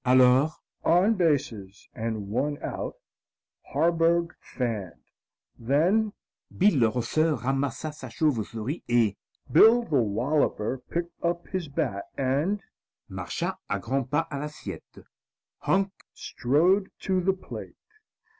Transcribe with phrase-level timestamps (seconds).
[0.03, 2.95] Alors on bases and one out,
[3.71, 4.99] Harburg fanned.
[5.59, 6.13] Then
[6.51, 9.15] Bill le Rosseur ramassa sa chauve souris et
[9.51, 12.63] Bill the Walloper picked up his bat and
[13.11, 15.05] marcha à grands pas à l'assiette.
[15.67, 17.75] Hank strode to the plate.